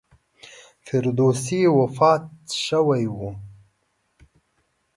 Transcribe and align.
فردوسي 0.85 1.59
وفات 1.79 2.25
شوی 2.65 3.05
و. 3.15 3.17